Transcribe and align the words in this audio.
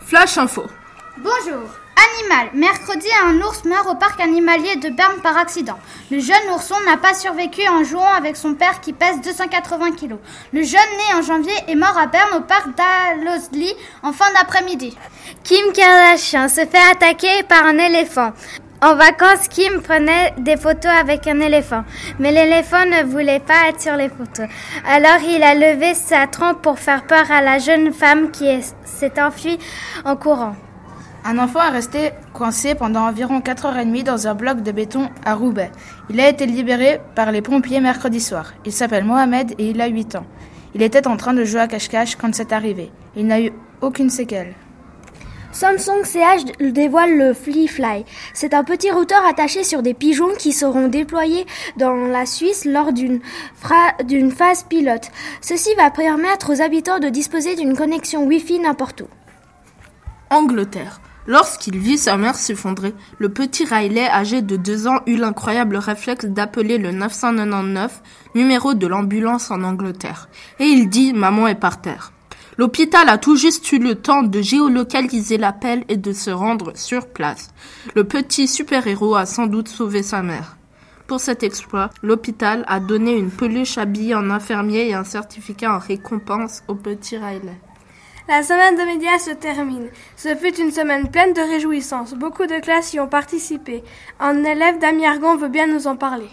Flash 0.00 0.38
info. 0.38 0.64
Bonjour. 1.18 1.68
Animal. 2.18 2.50
Mercredi, 2.54 3.06
un 3.22 3.38
ours 3.42 3.64
meurt 3.64 3.86
au 3.88 3.96
parc 3.96 4.18
animalier 4.20 4.76
de 4.76 4.88
Berne 4.88 5.20
par 5.22 5.36
accident. 5.36 5.78
Le 6.10 6.20
jeune 6.20 6.36
ourson 6.54 6.76
n'a 6.86 6.96
pas 6.96 7.12
survécu 7.12 7.68
en 7.68 7.84
jouant 7.84 8.14
avec 8.16 8.36
son 8.36 8.54
père 8.54 8.80
qui 8.80 8.94
pèse 8.94 9.20
280 9.20 9.92
kg. 9.92 10.16
Le 10.54 10.62
jeune 10.62 10.80
né 10.80 11.14
en 11.14 11.22
janvier 11.22 11.52
est 11.68 11.74
mort 11.74 11.98
à 11.98 12.06
Berne 12.06 12.38
au 12.38 12.40
parc 12.40 12.68
d'Alosli 12.76 13.74
en 14.02 14.12
fin 14.12 14.32
d'après-midi. 14.32 14.96
Kim 15.44 15.72
Kardashian 15.74 16.48
se 16.48 16.64
fait 16.64 16.90
attaquer 16.90 17.42
par 17.42 17.66
un 17.66 17.76
éléphant. 17.76 18.32
En 18.82 18.94
vacances, 18.94 19.48
Kim 19.48 19.80
prenait 19.80 20.34
des 20.38 20.58
photos 20.58 20.92
avec 21.00 21.26
un 21.26 21.40
éléphant, 21.40 21.84
mais 22.18 22.30
l'éléphant 22.30 22.84
ne 22.84 23.04
voulait 23.06 23.40
pas 23.40 23.70
être 23.70 23.80
sur 23.80 23.96
les 23.96 24.10
photos. 24.10 24.48
Alors 24.86 25.18
il 25.26 25.42
a 25.42 25.54
levé 25.54 25.94
sa 25.94 26.26
trompe 26.26 26.60
pour 26.60 26.78
faire 26.78 27.06
peur 27.06 27.30
à 27.30 27.40
la 27.40 27.58
jeune 27.58 27.90
femme 27.92 28.30
qui 28.30 28.46
s'est 28.84 29.20
enfuie 29.20 29.58
en 30.04 30.14
courant. 30.14 30.54
Un 31.24 31.38
enfant 31.38 31.60
est 31.66 31.70
resté 31.70 32.10
coincé 32.34 32.74
pendant 32.74 33.08
environ 33.08 33.40
4h30 33.40 34.04
dans 34.04 34.28
un 34.28 34.34
bloc 34.34 34.62
de 34.62 34.72
béton 34.72 35.08
à 35.24 35.34
Roubaix. 35.34 35.72
Il 36.10 36.20
a 36.20 36.28
été 36.28 36.44
libéré 36.44 37.00
par 37.14 37.32
les 37.32 37.40
pompiers 37.40 37.80
mercredi 37.80 38.20
soir. 38.20 38.52
Il 38.66 38.72
s'appelle 38.72 39.04
Mohamed 39.04 39.54
et 39.58 39.70
il 39.70 39.80
a 39.80 39.86
8 39.86 40.16
ans. 40.16 40.26
Il 40.74 40.82
était 40.82 41.08
en 41.08 41.16
train 41.16 41.32
de 41.32 41.44
jouer 41.44 41.60
à 41.60 41.66
cache-cache 41.66 42.16
quand 42.16 42.34
c'est 42.34 42.52
arrivé. 42.52 42.92
Il 43.16 43.26
n'a 43.26 43.40
eu 43.40 43.52
aucune 43.80 44.10
séquelle. 44.10 44.54
Samsung 45.56 46.04
CH 46.04 46.44
dévoile 46.60 47.16
le 47.16 47.32
FleeFly. 47.32 48.04
C'est 48.34 48.52
un 48.52 48.62
petit 48.62 48.90
routeur 48.90 49.24
attaché 49.24 49.64
sur 49.64 49.80
des 49.80 49.94
pigeons 49.94 50.34
qui 50.38 50.52
seront 50.52 50.88
déployés 50.88 51.46
dans 51.78 51.94
la 51.94 52.26
Suisse 52.26 52.66
lors 52.66 52.92
d'une 52.92 53.22
phase 54.32 54.64
pilote. 54.64 55.10
Ceci 55.40 55.70
va 55.78 55.90
permettre 55.90 56.52
aux 56.52 56.60
habitants 56.60 56.98
de 56.98 57.08
disposer 57.08 57.56
d'une 57.56 57.74
connexion 57.74 58.26
Wi-Fi 58.26 58.58
n'importe 58.58 59.00
où. 59.00 59.06
Angleterre. 60.28 61.00
Lorsqu'il 61.26 61.78
vit 61.78 61.96
sa 61.96 62.18
mère 62.18 62.34
s'effondrer, 62.34 62.92
le 63.16 63.30
petit 63.30 63.64
Riley, 63.64 64.10
âgé 64.10 64.42
de 64.42 64.56
deux 64.56 64.86
ans, 64.86 65.00
eut 65.06 65.16
l'incroyable 65.16 65.78
réflexe 65.78 66.26
d'appeler 66.26 66.76
le 66.76 66.92
999, 66.92 68.02
numéro 68.34 68.74
de 68.74 68.86
l'ambulance 68.86 69.50
en 69.50 69.62
Angleterre. 69.62 70.28
Et 70.60 70.66
il 70.66 70.90
dit 70.90 71.14
Maman 71.14 71.48
est 71.48 71.54
par 71.54 71.80
terre. 71.80 72.12
L'hôpital 72.58 73.08
a 73.10 73.18
tout 73.18 73.36
juste 73.36 73.70
eu 73.72 73.78
le 73.78 73.96
temps 73.96 74.22
de 74.22 74.40
géolocaliser 74.40 75.36
l'appel 75.36 75.84
et 75.88 75.98
de 75.98 76.12
se 76.12 76.30
rendre 76.30 76.72
sur 76.74 77.06
place. 77.06 77.50
Le 77.94 78.04
petit 78.04 78.48
super-héros 78.48 79.14
a 79.14 79.26
sans 79.26 79.46
doute 79.46 79.68
sauvé 79.68 80.02
sa 80.02 80.22
mère. 80.22 80.56
Pour 81.06 81.20
cet 81.20 81.42
exploit, 81.42 81.90
l'hôpital 82.02 82.64
a 82.66 82.80
donné 82.80 83.14
une 83.16 83.30
peluche 83.30 83.76
habillée 83.76 84.14
en 84.14 84.30
infirmier 84.30 84.88
et 84.88 84.94
un 84.94 85.04
certificat 85.04 85.74
en 85.74 85.78
récompense 85.78 86.62
au 86.66 86.74
petit 86.74 87.18
Riley. 87.18 87.60
La 88.26 88.42
semaine 88.42 88.74
de 88.74 88.82
médias 88.82 89.18
se 89.18 89.30
termine. 89.30 89.88
Ce 90.16 90.34
fut 90.34 90.58
une 90.58 90.72
semaine 90.72 91.10
pleine 91.10 91.34
de 91.34 91.40
réjouissances. 91.40 92.14
Beaucoup 92.14 92.46
de 92.46 92.58
classes 92.60 92.94
y 92.94 92.98
ont 92.98 93.06
participé. 93.06 93.84
Un 94.18 94.42
élève 94.42 94.80
d'Amiargon 94.80 95.36
veut 95.36 95.48
bien 95.48 95.68
nous 95.68 95.86
en 95.86 95.96
parler. 95.96 96.30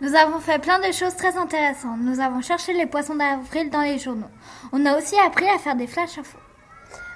Nous 0.00 0.14
avons 0.14 0.40
fait 0.40 0.58
plein 0.58 0.78
de 0.78 0.92
choses 0.92 1.16
très 1.16 1.36
intéressantes. 1.36 1.98
Nous 2.00 2.20
avons 2.20 2.40
cherché 2.40 2.72
les 2.72 2.86
poissons 2.86 3.14
d'avril 3.14 3.70
dans 3.70 3.82
les 3.82 3.98
journaux. 3.98 4.30
On 4.72 4.84
a 4.86 4.96
aussi 4.96 5.14
appris 5.18 5.48
à 5.48 5.58
faire 5.58 5.76
des 5.76 5.86
flash 5.86 6.18
infos. 6.18 6.38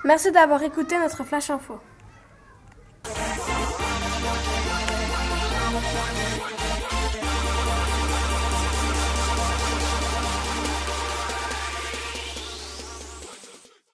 Merci 0.05 0.30
d'avoir 0.30 0.62
écouté 0.62 0.98
notre 0.98 1.24
flash 1.24 1.50
info. 1.50 1.80